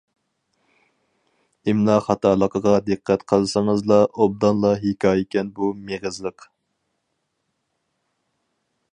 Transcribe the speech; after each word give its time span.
ئىملا 1.73 1.97
خاتالىقىغا 2.05 2.71
دىققەت 2.87 3.25
قىلسىڭىزلا 3.33 3.99
ئوبدانلا 4.09 4.71
ھېكايىكەن 4.85 5.51
بۇ 5.59 5.69
مېغىزلىق. 5.91 6.47